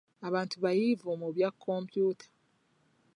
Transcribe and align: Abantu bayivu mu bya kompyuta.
Abantu 0.27 0.55
bayivu 0.63 1.07
mu 1.21 1.27
bya 1.35 1.49
kompyuta. 1.61 2.27